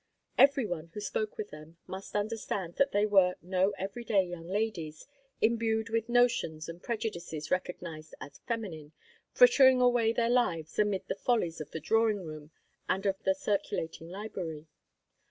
[0.35, 4.47] Every one who spoke with them must understand that they were no every day young
[4.47, 5.05] ladies,
[5.41, 8.93] imbued with notions and prejudices recognized as feminine,
[9.31, 12.49] frittering away their lives amid the follies of the drawing room
[12.89, 14.65] and of the circulating library.